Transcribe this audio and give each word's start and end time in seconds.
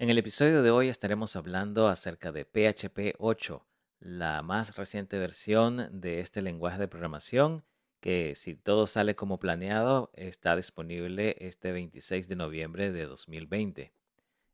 En 0.00 0.08
el 0.08 0.16
episodio 0.16 0.62
de 0.62 0.70
hoy 0.70 0.88
estaremos 0.88 1.36
hablando 1.36 1.86
acerca 1.86 2.32
de 2.32 2.46
PHP 2.46 3.16
8, 3.18 3.66
la 3.98 4.40
más 4.40 4.74
reciente 4.74 5.18
versión 5.18 5.90
de 5.92 6.20
este 6.20 6.40
lenguaje 6.40 6.78
de 6.78 6.88
programación 6.88 7.64
que 8.00 8.34
si 8.34 8.54
todo 8.54 8.86
sale 8.86 9.14
como 9.14 9.38
planeado 9.38 10.10
está 10.14 10.56
disponible 10.56 11.36
este 11.40 11.72
26 11.72 12.28
de 12.28 12.34
noviembre 12.36 12.92
de 12.92 13.04
2020. 13.04 13.92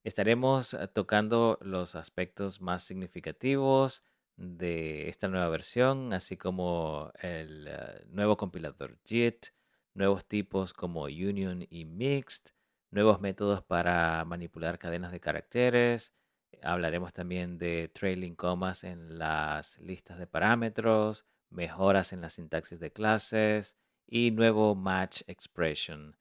Estaremos 0.03 0.74
eh, 0.74 0.88
tocando 0.88 1.60
los 1.63 1.94
aspectos 1.94 2.60
más 2.60 2.83
significativos 2.83 4.03
de 4.37 5.08
esta 5.08 5.28
nueva 5.28 5.49
versión, 5.49 6.13
así 6.13 6.37
como 6.37 7.13
el 7.21 7.69
eh, 7.69 8.04
nuevo 8.08 8.37
compilador 8.37 8.99
JIT, 9.04 9.47
nuevos 9.94 10.24
tipos 10.24 10.72
como 10.72 11.04
Union 11.04 11.65
y 11.71 11.85
Mixed, 11.85 12.55
nuevos 12.90 13.21
métodos 13.21 13.62
para 13.62 14.24
manipular 14.24 14.78
cadenas 14.78 15.12
de 15.12 15.21
caracteres. 15.21 16.14
Hablaremos 16.62 17.12
también 17.12 17.59
de 17.59 17.88
trailing 17.88 18.34
comas 18.34 18.84
en 18.84 19.19
las 19.19 19.78
listas 19.78 20.19
de 20.19 20.27
parámetros, 20.27 21.27
mejoras 21.51 22.12
en 22.12 22.20
la 22.20 22.30
sintaxis 22.30 22.80
de 22.80 22.92
clases 22.92 23.77
y 24.06 24.30
nuevo 24.30 24.75
match 24.75 25.23
expression. 25.27 26.16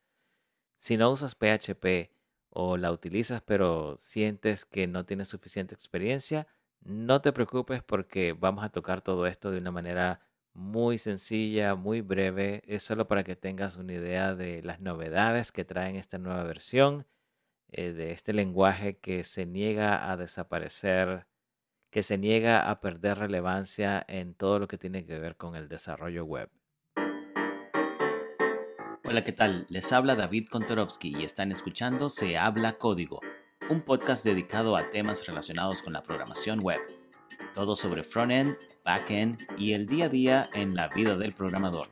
Si 0.78 0.98
no 0.98 1.12
usas 1.12 1.36
PHP 1.36 2.12
o 2.50 2.78
la 2.78 2.92
utilizas 2.92 3.42
pero 3.42 3.96
sientes 3.98 4.66
que 4.66 4.88
no 4.88 5.06
tienes 5.06 5.28
suficiente 5.30 5.76
experiencia, 5.76 6.48
no 6.82 7.22
te 7.22 7.34
preocupes 7.34 7.84
porque 7.84 8.34
vamos 8.34 8.64
a 8.64 8.70
tocar 8.70 9.02
todo 9.02 9.28
esto 9.28 9.52
de 9.52 9.58
una 9.58 9.72
manera 9.72 10.22
muy 10.56 10.98
sencilla, 10.98 11.76
muy 11.76 12.02
breve. 12.02 12.64
Es 12.66 12.82
solo 12.82 13.08
para 13.08 13.24
que 13.24 13.36
tengas 13.36 13.76
una 13.76 13.94
idea 13.94 14.34
de 14.34 14.64
las 14.64 14.80
novedades 14.80 15.52
que 15.52 15.66
traen 15.66 15.98
esta 15.98 16.18
nueva 16.18 16.44
versión, 16.44 17.06
eh, 17.72 17.92
de 17.92 18.12
este 18.14 18.34
lenguaje 18.34 18.98
que 18.98 19.24
se 19.26 19.46
niega 19.46 20.10
a 20.10 20.18
desaparecer, 20.18 21.28
que 21.92 22.04
se 22.04 22.18
niega 22.18 22.70
a 22.70 22.80
perder 22.80 23.20
relevancia 23.20 24.04
en 24.08 24.34
todo 24.34 24.60
lo 24.60 24.68
que 24.68 24.78
tiene 24.78 25.06
que 25.06 25.20
ver 25.20 25.36
con 25.36 25.56
el 25.58 25.68
desarrollo 25.68 26.24
web. 26.24 26.50
Hola, 29.04 29.24
¿qué 29.24 29.34
tal? 29.34 29.68
Les 29.70 29.92
habla 29.92 30.16
David 30.16 30.48
Kontorovsky 30.50 31.16
y 31.20 31.24
están 31.24 31.52
escuchando 31.52 32.10
Se 32.10 32.38
habla 32.38 32.74
código, 32.74 33.20
un 33.70 33.82
podcast 33.82 34.24
dedicado 34.24 34.78
a 34.78 34.90
temas 34.90 35.28
relacionados 35.28 35.82
con 35.82 35.94
la 35.94 36.02
programación 36.02 36.62
web. 36.62 36.80
Todo 37.54 37.76
sobre 37.76 38.04
frontend, 38.04 38.58
backend 38.86 39.40
y 39.58 39.74
el 39.74 39.88
día 39.88 40.06
a 40.06 40.10
día 40.10 40.50
en 40.54 40.76
la 40.76 40.88
vida 40.90 41.18
del 41.18 41.34
programador. 41.34 41.90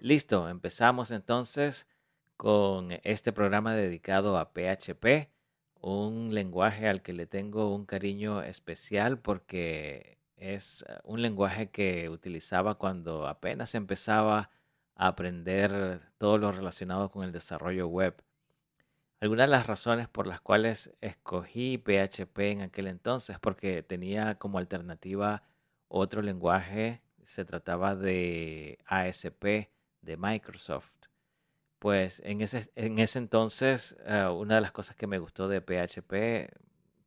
Listo, 0.00 0.48
empezamos 0.48 1.10
entonces 1.10 1.88
con 2.36 2.92
este 3.02 3.32
programa 3.32 3.74
dedicado 3.74 4.36
a 4.36 4.52
PHP, 4.52 5.30
un 5.80 6.34
lenguaje 6.34 6.86
al 6.86 7.02
que 7.02 7.12
le 7.12 7.26
tengo 7.26 7.74
un 7.74 7.84
cariño 7.84 8.42
especial 8.42 9.18
porque 9.18 10.18
es 10.36 10.84
eh, 10.88 10.98
un 11.04 11.22
lenguaje 11.22 11.70
que 11.70 12.08
utilizaba 12.08 12.76
cuando 12.76 13.26
apenas 13.26 13.74
empezaba 13.74 14.50
a 14.94 15.08
aprender 15.08 16.00
todo 16.18 16.38
lo 16.38 16.52
relacionado 16.52 17.10
con 17.10 17.24
el 17.24 17.32
desarrollo 17.32 17.88
web. 17.88 18.22
Algunas 19.20 19.48
de 19.48 19.50
las 19.50 19.66
razones 19.66 20.08
por 20.08 20.28
las 20.28 20.40
cuales 20.40 20.92
escogí 21.00 21.76
PHP 21.76 22.38
en 22.52 22.60
aquel 22.62 22.86
entonces, 22.86 23.38
porque 23.40 23.82
tenía 23.82 24.36
como 24.36 24.58
alternativa 24.58 25.42
otro 25.88 26.22
lenguaje, 26.22 27.02
se 27.24 27.44
trataba 27.44 27.96
de 27.96 28.78
ASP 28.86 29.70
de 30.02 30.16
Microsoft. 30.16 31.08
Pues 31.80 32.20
en 32.24 32.42
ese, 32.42 32.70
en 32.76 32.98
ese 33.00 33.18
entonces, 33.18 33.96
ah, 34.06 34.30
una 34.32 34.56
de 34.56 34.60
las 34.60 34.72
cosas 34.72 34.96
que 34.96 35.06
me 35.08 35.18
gustó 35.18 35.48
de 35.48 35.60
PHP, 35.62 36.52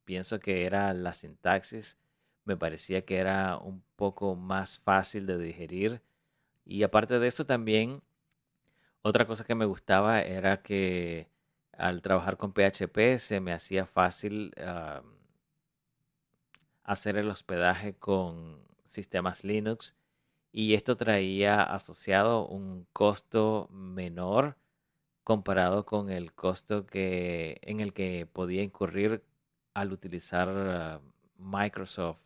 pienso 0.04 0.40
que 0.40 0.66
era 0.66 0.94
la 0.94 1.14
sintaxis. 1.14 1.98
Me 2.44 2.58
parecía 2.58 3.06
que 3.06 3.18
era 3.18 3.58
un 3.58 3.84
poco 3.96 4.36
más 4.36 4.80
fácil 4.80 5.26
de 5.28 5.38
digerir. 5.38 6.02
Y 6.66 6.84
aparte 6.84 7.20
de 7.20 7.28
eso 7.28 7.46
también, 7.46 8.04
otra 9.02 9.26
cosa 9.28 9.46
que 9.46 9.56
me 9.56 9.66
gustaba 9.66 10.22
era 10.22 10.62
que 10.62 11.30
al 11.78 12.02
trabajar 12.02 12.38
con 12.38 12.54
PHP 12.54 13.18
se 13.18 13.40
me 13.40 13.54
hacía 13.54 13.86
fácil 13.86 14.54
hacer 16.84 17.18
el 17.18 17.30
hospedaje 17.30 17.94
con 17.96 18.62
sistemas 18.84 19.44
Linux 19.44 19.96
y 20.52 20.74
esto 20.74 20.98
traía 20.98 21.64
asociado 21.64 22.46
un 22.48 22.86
costo 22.92 23.70
menor 23.72 24.58
comparado 25.24 25.86
con 25.86 26.10
el 26.10 26.34
costo 26.34 26.86
que, 26.86 27.60
en 27.62 27.80
el 27.80 27.94
que 27.94 28.26
podía 28.26 28.64
incurrir 28.64 29.24
al 29.74 29.94
utilizar 29.94 31.02
Microsoft 31.38 32.22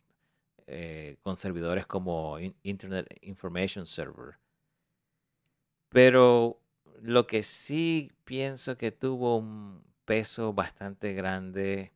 eh, 0.68 1.18
con 1.22 1.36
servidores 1.36 1.86
como 1.86 2.40
Internet 2.64 3.08
Information 3.22 3.86
Server. 3.86 4.40
Pero 5.90 6.60
lo 7.02 7.28
que 7.28 7.44
sí 7.44 8.12
pienso 8.24 8.78
que 8.78 8.92
tuvo 8.92 9.38
un 9.38 9.84
peso 10.06 10.54
bastante 10.54 11.14
grande 11.14 11.92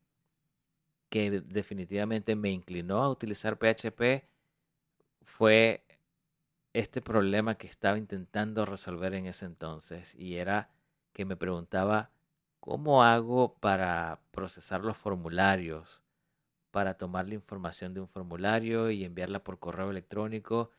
que 1.10 1.42
definitivamente 1.42 2.36
me 2.36 2.52
inclinó 2.52 3.04
a 3.04 3.10
utilizar 3.10 3.58
PHP 3.58 4.26
fue 5.24 5.84
este 6.74 7.02
problema 7.02 7.56
que 7.56 7.68
estaba 7.68 7.98
intentando 7.98 8.66
resolver 8.66 9.14
en 9.14 9.26
ese 9.26 9.46
entonces 9.46 10.16
y 10.16 10.36
era 10.36 10.70
que 11.14 11.26
me 11.26 11.36
preguntaba 11.36 12.12
cómo 12.60 13.04
hago 13.04 13.56
para 13.56 14.22
procesar 14.31 14.81
los 14.81 14.98
formularios, 14.98 16.04
para 16.72 16.96
tomar 16.96 17.28
la 17.28 17.36
información 17.36 17.94
de 17.94 18.02
un 18.02 18.08
formulario 18.08 18.92
y 18.92 19.04
enviarla 19.04 19.44
por 19.44 19.60
correo 19.60 19.90
electrónico 19.90 20.72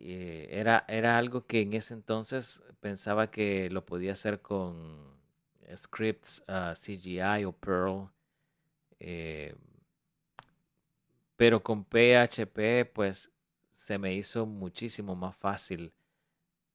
eh, 0.00 0.48
era, 0.50 0.84
era 0.88 1.18
algo 1.18 1.46
que 1.46 1.60
en 1.60 1.74
ese 1.74 1.94
entonces 1.94 2.62
pensaba 2.80 3.30
que 3.30 3.70
lo 3.70 3.84
podía 3.86 4.12
hacer 4.12 4.40
con 4.40 5.16
scripts 5.76 6.42
ah, 6.48 6.74
CGI 6.74 7.44
o 7.44 7.52
Perl. 7.52 8.08
Eh, 9.00 9.54
pero 11.36 11.62
con 11.62 11.84
PHP 11.84 12.84
pues 12.92 13.30
se 13.72 13.98
me 13.98 14.14
hizo 14.14 14.46
muchísimo 14.46 15.14
más 15.14 15.36
fácil. 15.36 15.92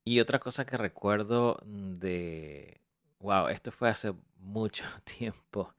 Y 0.06 0.20
otra 0.20 0.40
cosa 0.40 0.66
que 0.66 0.78
recuerdo 0.78 1.60
de, 1.66 2.82
wow, 3.20 3.48
esto 3.48 3.72
fue 3.72 3.90
hace 3.90 4.14
mucho 4.38 4.86
tiempo. 5.18 5.74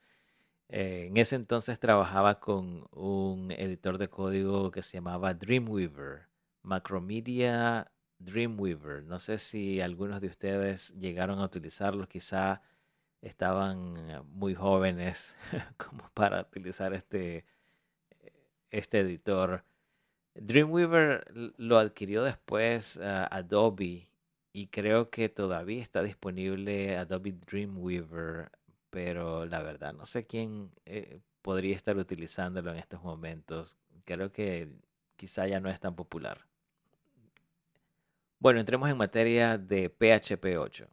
Eh, 0.69 1.07
en 1.09 1.17
ese 1.17 1.37
entonces 1.37 1.79
trabajaba 1.79 2.41
con 2.41 2.87
un 2.93 3.53
editor 3.53 3.99
de 3.99 4.09
código 4.09 4.71
que 4.71 4.83
se 4.83 4.99
llamaba 4.99 5.35
Dreamweaver. 5.35 6.29
Macromedia 6.65 7.91
Dreamweaver. 8.19 9.05
No 9.05 9.21
sé 9.21 9.39
si 9.39 9.81
algunos 9.81 10.21
de 10.21 10.29
ustedes 10.29 10.93
llegaron 10.95 11.39
a 11.39 11.45
utilizarlo, 11.45 12.09
quizá 12.09 12.63
estaban 13.23 13.97
eh, 14.11 14.21
muy 14.27 14.55
jóvenes 14.55 15.37
como 15.77 16.11
para 16.15 16.41
utilizar 16.43 16.93
este, 16.95 17.45
este 18.71 19.01
editor. 19.01 19.65
Dreamweaver 20.35 21.55
lo 21.57 21.79
adquirió 21.79 22.25
después 22.25 22.99
ah, 22.99 23.29
Adobe 23.31 24.09
y 24.53 24.67
creo 24.69 25.11
que 25.11 25.29
todavía 25.29 25.83
está 25.83 26.03
disponible 26.03 26.97
Adobe 26.97 27.33
Dreamweaver, 27.33 28.51
pero 28.91 29.47
la 29.47 29.63
verdad 29.63 29.93
no 29.93 30.07
sé 30.07 30.27
quién 30.27 30.71
eh, 30.87 31.21
podría 31.43 31.77
estar 31.77 31.97
utilizándolo 31.99 32.73
en 32.73 32.79
estos 32.79 33.03
momentos. 33.03 33.77
Creo 34.05 34.33
que 34.33 34.69
quizá 35.17 35.47
ya 35.47 35.61
no 35.61 35.71
es 35.71 35.79
tan 35.81 35.95
popular. 35.95 36.47
Bueno, 38.45 38.61
entremos 38.61 38.91
en 38.91 38.99
materia 38.99 39.57
de 39.57 39.89
PHP 39.89 40.59
8. 40.59 40.87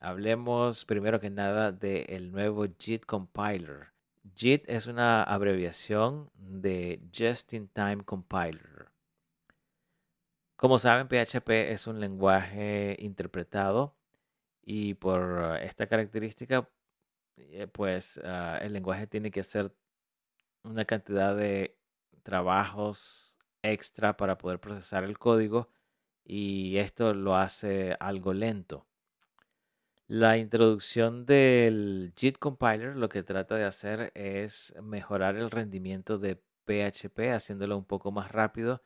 Hablemos 0.00 0.84
primero 0.84 1.20
que 1.20 1.30
nada 1.30 1.70
del 1.70 2.32
nuevo 2.32 2.66
JIT 2.66 3.04
Compiler. 3.04 3.92
JIT 4.34 4.64
es 4.68 4.88
una 4.88 5.22
abreviación 5.22 6.28
de 6.34 7.00
Just 7.16 7.52
in 7.52 7.68
Time 7.68 7.98
Compiler. 8.04 8.90
Como 10.56 10.80
saben, 10.80 11.06
PHP 11.06 11.70
es 11.70 11.86
un 11.86 12.00
lenguaje 12.00 12.96
interpretado 12.98 13.94
y 14.60 14.94
por 14.94 15.56
esta 15.62 15.86
característica, 15.86 16.68
eh, 17.36 17.68
pues 17.68 18.20
ah, 18.24 18.58
el 18.60 18.72
lenguaje 18.72 19.06
tiene 19.06 19.30
que 19.30 19.38
hacer 19.38 19.72
una 20.64 20.84
cantidad 20.84 21.36
de 21.36 21.78
trabajos 22.24 23.38
extra 23.62 24.16
para 24.16 24.36
poder 24.36 24.58
procesar 24.58 25.04
el 25.04 25.16
código 25.16 25.68
y 26.28 26.76
esto 26.76 27.14
lo 27.14 27.34
hace 27.36 27.96
algo 27.98 28.32
lento. 28.32 28.86
La 30.06 30.38
introducción 30.38 31.26
del 31.26 32.12
JIT 32.16 32.38
compiler 32.38 32.96
lo 32.96 33.08
que 33.08 33.22
trata 33.22 33.56
de 33.56 33.64
hacer 33.64 34.12
es 34.14 34.74
mejorar 34.82 35.36
el 35.36 35.50
rendimiento 35.50 36.18
de 36.18 36.40
PHP 36.66 37.32
haciéndolo 37.34 37.76
un 37.76 37.84
poco 37.84 38.12
más 38.12 38.30
rápido 38.30 38.82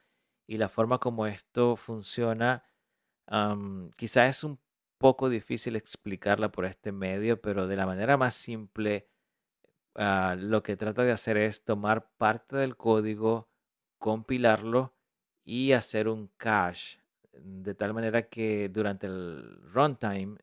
y 0.47 0.57
la 0.57 0.69
forma 0.69 0.99
como 0.99 1.27
esto 1.27 1.77
funciona 1.77 2.65
quizás 3.97 4.37
es 4.37 4.45
un 4.45 4.59
poco 4.99 5.29
difícil 5.29 5.77
explicarla 5.77 6.53
por 6.53 6.65
este 6.65 6.93
medio, 6.93 7.41
pero 7.41 7.67
de 7.67 7.77
la 7.77 7.87
manera 7.87 8.17
más 8.17 8.35
simple, 8.35 9.09
ah, 9.97 10.37
lo 10.39 10.63
que 10.63 10.77
trata 10.77 11.03
de 11.05 11.13
hacer 11.13 11.37
es 11.37 11.65
tomar 11.65 12.11
parte 12.17 12.57
del 12.57 12.77
código, 12.77 13.49
compilarlo 13.99 14.95
y 15.45 15.73
hacer 15.73 16.09
un 16.09 16.29
cache, 16.37 17.02
de 17.33 17.75
tal 17.75 17.95
manera 17.95 18.29
que 18.29 18.69
durante 18.69 19.07
el 19.07 19.61
runtime 19.73 20.39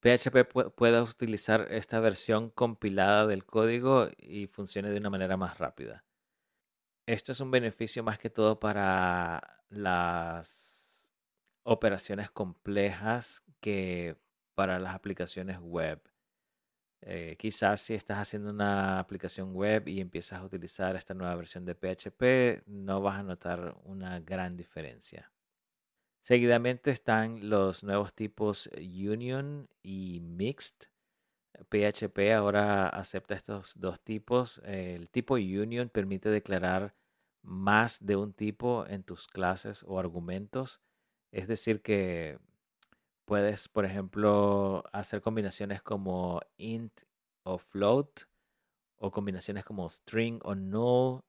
PHP 0.00 0.72
pueda 0.74 1.02
utilizar 1.02 1.68
esta 1.70 2.00
versión 2.00 2.50
compilada 2.50 3.26
del 3.26 3.44
código 3.44 4.08
y 4.16 4.46
funcione 4.46 4.90
de 4.90 4.98
una 4.98 5.10
manera 5.10 5.36
más 5.36 5.58
rápida. 5.58 6.04
Esto 7.06 7.32
es 7.32 7.40
un 7.40 7.50
beneficio 7.50 8.02
más 8.02 8.18
que 8.18 8.30
todo 8.30 8.58
para 8.60 9.64
las 9.68 11.14
operaciones 11.64 12.30
complejas 12.30 13.42
que 13.60 14.16
para 14.54 14.78
las 14.78 14.94
aplicaciones 14.94 15.58
web. 15.60 16.00
Eh, 17.02 17.36
quizás 17.38 17.80
si 17.80 17.94
estás 17.94 18.18
haciendo 18.18 18.50
una 18.50 18.98
aplicación 18.98 19.54
web 19.54 19.88
y 19.88 20.00
empiezas 20.00 20.40
a 20.40 20.44
utilizar 20.44 20.96
esta 20.96 21.14
nueva 21.14 21.34
versión 21.34 21.64
de 21.64 21.74
PHP, 21.74 22.62
no 22.66 23.00
vas 23.00 23.18
a 23.18 23.22
notar 23.22 23.76
una 23.84 24.20
gran 24.20 24.56
diferencia. 24.56 25.30
Seguidamente 26.30 26.92
están 26.92 27.50
los 27.50 27.82
nuevos 27.82 28.14
tipos 28.14 28.70
Union 28.76 29.68
y 29.82 30.20
Mixed. 30.20 30.88
PHP 31.70 32.32
ahora 32.32 32.88
acepta 32.88 33.34
estos 33.34 33.80
dos 33.80 33.98
tipos. 33.98 34.62
El 34.64 35.10
tipo 35.10 35.34
Union 35.34 35.88
permite 35.88 36.28
declarar 36.28 36.94
más 37.42 38.06
de 38.06 38.14
un 38.14 38.32
tipo 38.32 38.86
en 38.86 39.02
tus 39.02 39.26
clases 39.26 39.82
o 39.82 39.98
argumentos. 39.98 40.80
Es 41.32 41.48
decir, 41.48 41.82
que 41.82 42.38
puedes, 43.24 43.66
por 43.66 43.84
ejemplo, 43.84 44.84
hacer 44.92 45.22
combinaciones 45.22 45.82
como 45.82 46.42
int 46.58 46.92
o 47.42 47.58
float 47.58 48.20
o 49.00 49.10
combinaciones 49.10 49.64
como 49.64 49.90
string 49.90 50.38
o 50.44 50.54
null. 50.54 51.22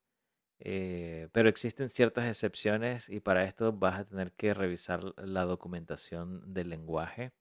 Eh, 0.63 1.27
pero 1.31 1.49
existen 1.49 1.89
ciertas 1.89 2.27
excepciones 2.27 3.09
y 3.09 3.19
para 3.19 3.45
esto 3.45 3.73
vas 3.73 3.99
a 3.99 4.05
tener 4.05 4.31
que 4.33 4.53
revisar 4.53 5.03
la 5.17 5.43
documentación 5.45 6.53
del 6.53 6.69
lenguaje. 6.69 7.31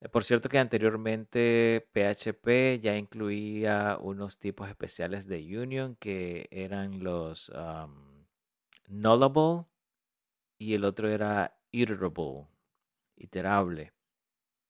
Eh, 0.00 0.08
por 0.08 0.24
cierto 0.24 0.48
que 0.48 0.58
anteriormente 0.58 1.88
PHP 1.92 2.80
ya 2.80 2.96
incluía 2.96 3.98
unos 4.00 4.38
tipos 4.38 4.68
especiales 4.68 5.26
de 5.26 5.58
union 5.58 5.96
que 5.96 6.46
eran 6.52 7.02
los 7.02 7.52
nullable 8.86 9.66
y 10.58 10.74
el 10.74 10.84
otro 10.84 11.08
era 11.08 11.58
iterable, 11.72 12.46
iterable. 13.16 13.92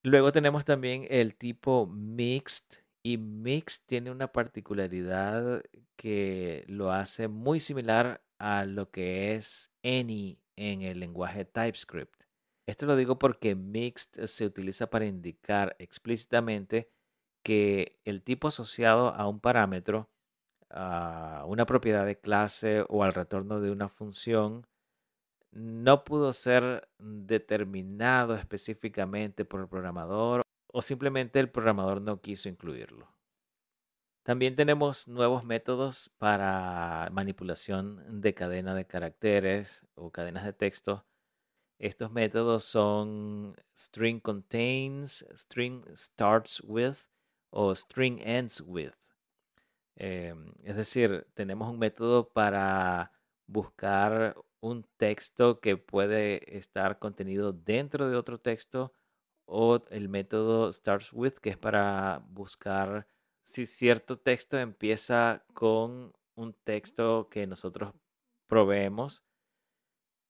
Luego 0.03 0.32
tenemos 0.32 0.64
también 0.64 1.06
el 1.11 1.35
tipo 1.35 1.87
mixed 1.87 2.82
y 3.09 3.17
mixed 3.17 3.85
tiene 3.87 4.11
una 4.11 4.33
particularidad 4.33 5.63
que 5.97 6.65
lo 6.69 6.93
hace 6.93 7.27
muy 7.27 7.59
similar 7.59 8.23
a 8.39 8.67
lo 8.67 8.91
que 8.91 9.35
es 9.35 9.73
any 9.83 10.43
en 10.57 10.83
el 10.83 11.01
lenguaje 11.01 11.47
TypeScript. 11.47 12.25
Esto 12.67 12.85
lo 12.85 12.97
digo 12.97 13.19
porque 13.19 13.55
mixed 13.55 14.27
se 14.27 14.45
utiliza 14.45 14.91
para 14.91 15.07
indicar 15.07 15.75
explícitamente 15.79 16.91
que 17.43 17.99
el 18.05 18.23
tipo 18.23 18.49
asociado 18.49 19.15
a 19.15 19.27
un 19.27 19.41
parámetro, 19.41 20.11
a 20.69 21.45
una 21.47 21.65
propiedad 21.65 22.05
de 22.05 22.21
clase 22.21 22.85
o 22.91 23.05
al 23.05 23.15
retorno 23.15 23.63
de 23.63 23.71
una 23.71 23.89
función, 23.89 24.67
no 25.51 26.05
pudo 26.05 26.35
ser 26.35 26.91
determinado 26.99 28.35
específicamente 28.35 29.47
por 29.47 29.61
el 29.63 29.69
programador 29.69 30.43
o 30.69 30.82
simplemente 30.82 31.41
el 31.41 31.50
programador 31.50 32.00
no 32.00 32.20
quiso 32.20 32.49
incluirlo. 32.49 33.12
También 34.23 34.56
tenemos 34.56 35.09
nuevos 35.09 35.44
métodos 35.44 36.11
para 36.19 37.09
manipulación 37.12 38.20
de 38.20 38.35
cadena 38.35 38.75
de 38.75 38.87
caracteres 38.87 39.87
o 39.94 40.11
cadenas 40.11 40.44
de 40.44 40.53
texto 40.53 41.06
estos 41.79 42.11
métodos 42.11 42.65
son 42.65 43.55
string 43.76 44.20
contains, 44.20 45.25
string 45.37 45.85
starts 45.94 46.61
with 46.65 46.97
o 47.50 47.73
string 47.75 48.21
ends 48.21 48.61
with. 48.61 48.94
Em, 49.97 50.53
es 50.64 50.76
decir, 50.76 51.26
tenemos 51.35 51.71
un 51.71 51.79
método 51.79 52.29
para 52.29 53.12
buscar 53.47 54.37
un 54.61 54.85
texto 54.97 55.61
que 55.61 55.76
puede 55.76 56.59
estar 56.59 56.99
contenido 56.99 57.53
dentro 57.53 58.11
de 58.11 58.17
otro 58.17 58.41
texto 58.41 58.93
o 59.49 59.83
el 59.91 60.09
método 60.09 60.73
starts 60.73 61.12
with 61.12 61.35
que 61.43 61.50
es 61.50 61.59
para 61.59 62.23
buscar 62.29 63.09
si 63.41 63.67
cierto 63.67 64.19
texto 64.19 64.59
empieza 64.59 65.45
con 65.55 66.12
un 66.35 66.53
texto 66.65 67.29
que 67.31 67.47
nosotros 67.47 67.95
proveemos 68.47 69.25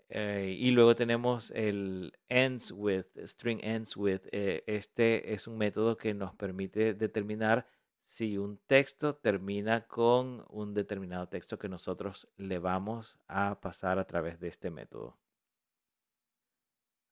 eh, 0.09 0.56
y 0.59 0.70
luego 0.70 0.97
tenemos 0.97 1.50
el 1.50 2.15
ends 2.29 2.73
with, 2.73 3.06
string 3.26 3.61
ends 3.62 3.97
with. 3.97 4.23
Eh, 4.32 4.65
este 4.67 5.35
es 5.35 5.47
un 5.47 5.59
método 5.59 5.97
que 5.97 6.15
nos 6.15 6.35
permite 6.35 6.94
determinar 6.94 7.67
si 8.03 8.38
un 8.38 8.59
texto 8.67 9.17
termina 9.17 9.87
con 9.87 10.44
un 10.49 10.73
determinado 10.73 11.29
texto 11.29 11.59
que 11.59 11.69
nosotros 11.69 12.29
le 12.37 12.59
vamos 12.59 13.19
a 13.29 13.61
pasar 13.61 13.99
a 13.99 14.06
través 14.06 14.41
de 14.41 14.49
este 14.49 14.70
método. 14.70 15.19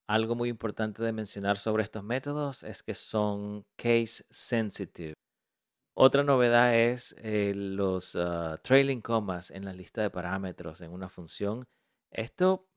Algo 0.07 0.35
muy 0.35 0.49
importante 0.49 1.03
de 1.03 1.11
mencionar 1.11 1.57
sobre 1.57 1.83
estos 1.83 2.03
métodos 2.03 2.63
es 2.63 2.81
que 2.81 2.93
son 2.93 3.65
case 3.75 4.23
sensitive. 4.29 5.13
Otra 5.93 6.23
novedad 6.23 6.75
es 6.75 7.15
eh, 7.19 7.53
los 7.55 8.15
ah, 8.15 8.57
trailing 8.63 9.01
commas 9.01 9.51
en 9.51 9.65
la 9.65 9.73
lista 9.73 10.01
de 10.01 10.09
parámetros 10.09 10.81
en 10.81 10.91
una 10.91 11.09
función. 11.09 11.65
Esto 12.11 12.67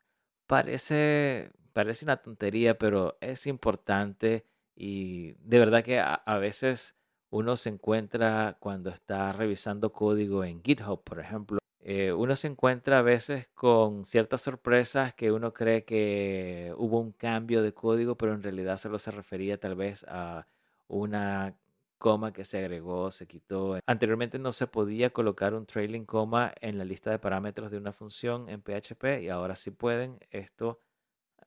Parece, 0.51 1.53
parece 1.73 2.05
una 2.05 2.17
tontería, 2.17 2.77
pero 2.77 3.17
es 3.21 3.47
importante 3.47 4.45
y 4.75 5.35
de 5.35 5.61
verdad 5.61 5.85
que 5.85 6.01
a, 6.01 6.39
veces 6.39 6.97
uno 7.31 7.57
se 7.57 7.69
encuentra 7.69 8.57
cuando 8.59 8.91
está 8.91 9.33
revisando 9.33 9.93
código 9.93 10.43
en 10.43 10.61
GitHub, 10.61 11.05
por 11.05 11.21
ejemplo, 11.21 11.60
eh, 11.83 12.13
uno 12.13 12.37
se 12.37 12.49
encuentra 12.49 12.99
a 12.99 13.03
veces 13.03 13.49
con 13.55 14.05
ciertas 14.05 14.43
sorpresas 14.43 15.15
que 15.15 15.33
uno 15.33 15.55
cree 15.55 15.85
que 15.85 16.75
hubo 16.77 17.01
un 17.01 17.13
cambio 17.13 17.63
de 17.63 17.73
código, 17.73 18.17
pero 18.17 18.35
en 18.35 18.43
realidad 18.43 18.77
solo 18.79 18.99
se 18.99 19.11
refería 19.11 19.59
tal 19.59 19.77
vez 19.77 20.05
a 20.09 20.47
una 20.89 21.55
coma 21.99 22.33
que 22.33 22.45
se 22.45 22.59
agregó, 22.59 23.11
se 23.11 23.27
quitó. 23.27 23.79
Anteriormente 23.87 24.39
no 24.39 24.53
se 24.53 24.67
podía 24.67 25.11
colocar 25.11 25.55
un 25.55 25.67
trailing 25.67 26.05
coma 26.05 26.53
en 26.61 26.79
la 26.79 26.85
lista 26.85 27.11
de 27.11 27.19
parámetros 27.19 27.71
de 27.71 27.79
una 27.79 27.93
función 27.93 28.49
en 28.51 28.63
PHP 28.63 29.23
y 29.23 29.29
ahora 29.29 29.57
sí 29.57 29.71
pueden. 29.71 30.19
Esto 30.31 30.81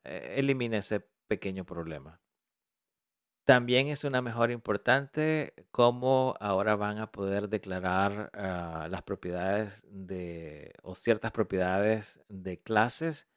eh, 0.03 0.35
elimina 0.37 0.77
ese 0.77 1.01
pequeño 1.27 1.65
problema. 1.65 2.22
También 3.45 3.87
es 3.87 4.05
una 4.05 4.21
mejora 4.21 4.53
importante 4.53 5.53
cómo 5.71 6.35
ahora 6.39 6.77
van 6.77 6.99
a 6.99 7.11
poder 7.11 7.49
declarar 7.49 8.31
ah, 8.33 8.87
las 8.89 9.03
propiedades 9.03 9.83
de 9.89 10.73
o 10.81 10.95
ciertas 10.95 11.31
propiedades 11.33 12.21
de 12.29 12.61
clases. 12.61 13.27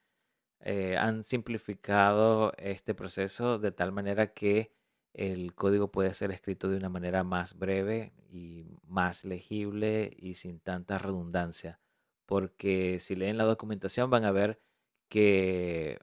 Eh, 0.60 0.96
han 0.98 1.24
simplificado 1.24 2.52
este 2.58 2.94
proceso 2.94 3.58
de 3.58 3.72
tal 3.72 3.92
manera 3.92 4.32
que 4.34 4.72
el 5.14 5.54
código 5.54 5.90
puede 5.92 6.14
ser 6.14 6.30
escrito 6.32 6.68
de 6.68 6.76
una 6.76 6.88
manera 6.88 7.24
más 7.24 7.58
breve 7.58 8.12
y 8.30 8.66
más 8.86 9.24
legible 9.24 10.12
y 10.18 10.34
sin 10.34 10.60
tanta 10.60 10.98
redundancia. 10.98 11.80
Porque 12.26 13.00
si 13.00 13.16
leen 13.16 13.38
la 13.38 13.44
documentación 13.44 14.10
van 14.10 14.24
a 14.24 14.32
ver 14.32 14.60
que 15.08 15.98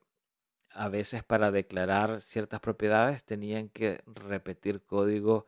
a 0.74 0.90
veces 0.90 1.24
para 1.24 1.52
declarar 1.52 2.22
ciertas 2.22 2.60
propiedades 2.60 3.24
tenían 3.24 3.70
que 3.70 4.02
repetir 4.06 4.82
código 4.82 5.48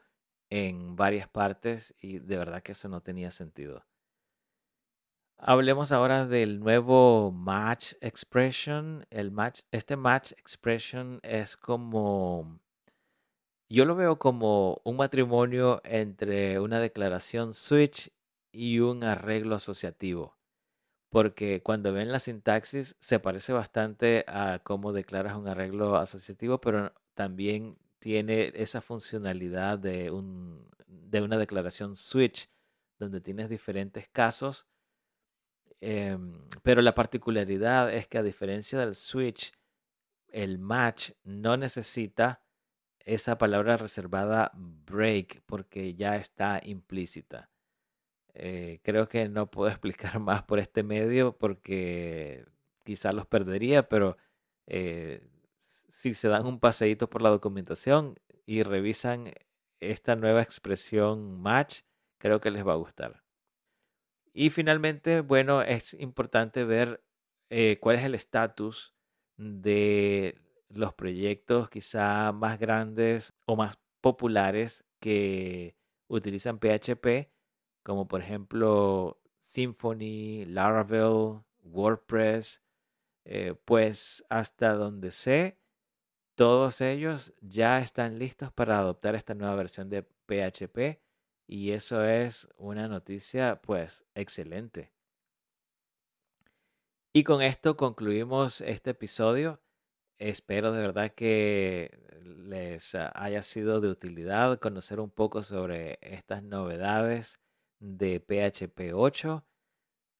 en 0.49 0.95
varias 0.95 1.27
partes 1.27 1.95
y 1.99 2.19
de 2.19 2.37
verdad 2.37 2.63
que 2.63 2.73
eso 2.73 2.87
no 2.87 3.01
tenía 3.01 3.31
sentido. 3.31 3.85
Hablemos 5.37 5.91
ahora 5.91 6.25
del 6.25 6.59
nuevo 6.59 7.31
match 7.31 7.93
expression. 8.01 9.05
El 9.09 9.31
match, 9.31 9.61
este 9.71 9.97
match 9.97 10.31
expression 10.33 11.19
es 11.23 11.57
como 11.57 12.59
yo 13.67 13.85
lo 13.85 13.95
veo 13.95 14.19
como 14.19 14.79
un 14.83 14.97
matrimonio 14.97 15.81
entre 15.83 16.59
una 16.59 16.79
declaración 16.79 17.53
switch 17.53 18.11
y 18.51 18.79
un 18.79 19.03
arreglo 19.03 19.55
asociativo, 19.55 20.37
porque 21.15 21.61
cuando 21.63 21.93
ven 21.93 22.11
la 22.11 22.19
sintaxis 22.19 22.97
se 22.99 23.21
parece 23.21 23.53
bastante 23.53 24.25
a 24.27 24.59
cómo 24.61 24.91
declaras 24.91 25.37
un 25.37 25.47
arreglo 25.47 25.95
asociativo, 25.95 26.59
pero 26.59 26.91
también 27.13 27.77
tiene 27.99 28.51
esa 28.53 28.81
funcionalidad 28.81 29.79
de, 29.79 30.11
un, 30.11 30.69
de 30.87 31.21
una 31.21 31.37
declaración 31.37 31.95
switch, 31.95 32.49
donde 32.99 33.21
tienes 33.21 33.49
diferentes 33.49 34.09
casos, 34.09 34.67
em, 35.79 36.33
pero 36.63 36.81
la 36.81 36.93
particularidad 36.93 37.93
es 37.93 38.09
que 38.09 38.17
a 38.17 38.21
diferencia 38.21 38.77
del 38.77 38.93
switch, 38.93 39.53
el 40.27 40.59
match 40.59 41.11
no 41.23 41.55
necesita 41.55 42.43
esa 42.99 43.37
palabra 43.37 43.77
reservada 43.77 44.51
break 44.53 45.43
porque 45.45 45.95
ya 45.95 46.17
está 46.17 46.59
implícita. 46.61 47.54
Eh, 48.35 48.79
creo 48.83 49.07
que 49.07 49.29
no 49.29 49.49
puedo 49.49 49.69
explicar 49.71 50.19
más 50.19 50.43
por 50.43 50.59
este 50.59 50.83
medio 50.83 51.37
porque 51.37 52.45
quizá 52.83 53.11
los 53.13 53.25
perdería, 53.25 53.89
pero 53.89 54.17
eh, 54.67 55.27
si 55.59 56.13
se 56.13 56.27
dan 56.27 56.45
un 56.45 56.59
paseíto 56.59 57.09
por 57.09 57.21
la 57.21 57.29
documentación 57.29 58.19
y 58.45 58.63
revisan 58.63 59.33
esta 59.79 60.15
nueva 60.15 60.41
expresión 60.41 61.41
match, 61.41 61.81
creo 62.19 62.41
que 62.41 62.51
les 62.51 62.65
va 62.65 62.73
a 62.73 62.77
gustar. 62.77 63.23
Y 64.33 64.49
finalmente, 64.49 65.21
bueno, 65.21 65.61
es 65.61 65.93
importante 65.93 66.65
ver 66.65 67.01
eh, 67.49 67.77
cuál 67.79 67.95
es 67.95 68.03
el 68.03 68.15
estatus 68.15 68.93
de 69.37 70.37
los 70.69 70.93
proyectos 70.93 71.69
quizá 71.69 72.31
más 72.33 72.59
grandes 72.59 73.33
o 73.45 73.55
más 73.55 73.79
populares 74.01 74.83
que 74.99 75.77
utilizan 76.07 76.59
PHP, 76.59 77.31
como 77.85 78.07
por 78.07 78.21
ejemplo 78.21 79.21
Symfony, 79.37 80.45
Laravel, 80.47 81.43
WordPress, 81.63 82.63
eh, 83.25 83.53
pues 83.63 84.25
hasta 84.27 84.73
donde 84.73 85.11
sé, 85.11 85.59
todos 86.33 86.81
ellos 86.81 87.33
ya 87.41 87.79
están 87.79 88.17
listos 88.17 88.51
para 88.51 88.79
adoptar 88.79 89.13
esta 89.13 89.35
nueva 89.35 89.53
versión 89.53 89.89
de 89.89 90.01
PHP 90.01 90.99
y 91.47 91.71
eso 91.73 92.03
es 92.03 92.49
una 92.57 92.87
noticia 92.87 93.61
pues 93.61 94.03
excelente. 94.15 94.91
Y 97.13 97.23
con 97.23 97.43
esto 97.43 97.77
concluimos 97.77 98.61
este 98.61 98.91
episodio. 98.91 99.61
Espero 100.17 100.71
de 100.71 100.81
verdad 100.81 101.11
que 101.13 101.99
les 102.23 102.95
haya 102.95 103.43
sido 103.43 103.79
de 103.79 103.89
utilidad 103.89 104.57
conocer 104.59 104.99
un 104.99 105.11
poco 105.11 105.43
sobre 105.43 105.99
estas 106.01 106.41
novedades 106.41 107.39
de 107.85 108.19
PHP 108.19 108.93
8. 108.93 109.45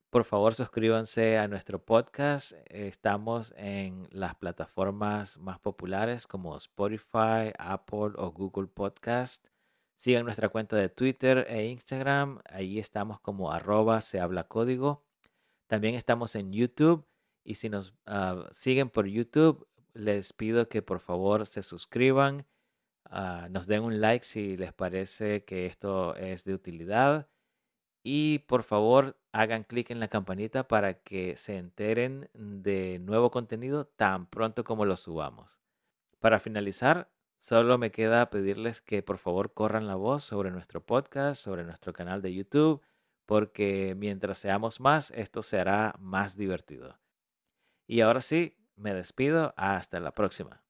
Por 0.09 0.23
favor, 0.23 0.53
suscríbanse 0.53 1.37
a 1.37 1.47
nuestro 1.47 1.83
podcast. 1.83 2.53
Estamos 2.67 3.53
en 3.57 4.07
las 4.11 4.35
plataformas 4.35 5.37
más 5.39 5.59
populares 5.59 6.27
como 6.27 6.55
Spotify, 6.55 7.51
Apple 7.57 8.13
o 8.17 8.31
Google 8.31 8.67
Podcast. 8.67 9.45
Sigan 9.97 10.25
nuestra 10.25 10.49
cuenta 10.49 10.77
de 10.77 10.89
Twitter 10.89 11.45
e 11.49 11.65
Instagram. 11.67 12.39
Ahí 12.49 12.79
estamos 12.79 13.19
como 13.19 13.51
arroba 13.51 14.01
se 14.01 14.19
habla 14.19 14.47
código. 14.47 15.03
También 15.67 15.95
estamos 15.95 16.35
en 16.35 16.53
YouTube. 16.53 17.05
Y 17.43 17.55
si 17.55 17.69
nos 17.69 17.93
ah, 18.05 18.47
siguen 18.51 18.89
por 18.89 19.07
YouTube, 19.07 19.67
les 19.93 20.33
pido 20.33 20.69
que 20.69 20.81
por 20.81 20.99
favor 20.99 21.45
se 21.45 21.63
suscriban. 21.63 22.45
Ah, 23.05 23.47
nos 23.51 23.67
den 23.67 23.83
un 23.83 24.01
like 24.01 24.25
si 24.25 24.57
les 24.57 24.73
parece 24.73 25.43
que 25.45 25.65
esto 25.65 26.15
es 26.15 26.43
de 26.45 26.53
utilidad. 26.53 27.27
Y 28.07 28.39
por 28.47 28.61
favor 28.61 29.17
hagan 29.31 29.63
clic 29.63 29.89
en 29.89 29.99
la 29.99 30.09
campanita 30.09 30.67
para 30.67 30.93
que 31.01 31.37
se 31.37 31.57
enteren 31.57 32.29
de 32.35 32.99
nuevo 32.99 33.31
contenido 33.31 33.87
tan 33.87 34.27
pronto 34.27 34.63
como 34.63 34.85
lo 34.85 34.95
subamos. 34.95 35.59
Para 36.19 36.39
finalizar, 36.39 37.09
solo 37.35 37.79
me 37.79 37.89
queda 37.89 38.29
pedirles 38.29 38.79
que 38.79 39.01
por 39.01 39.17
favor 39.17 39.55
corran 39.55 39.87
la 39.87 39.95
voz 39.95 40.23
sobre 40.23 40.51
nuestro 40.51 40.85
podcast, 40.85 41.41
sobre 41.41 41.63
nuestro 41.63 41.93
canal 41.93 42.21
de 42.21 42.35
YouTube, 42.35 42.79
porque 43.25 43.95
mientras 43.97 44.37
seamos 44.37 44.79
más, 44.79 45.09
esto 45.09 45.41
será 45.41 45.95
más 45.97 46.37
divertido. 46.37 46.99
Y 47.87 48.01
ahora 48.01 48.21
sí, 48.21 48.55
me 48.75 48.93
despido. 48.93 49.55
Hasta 49.57 49.99
la 49.99 50.11
próxima. 50.11 50.64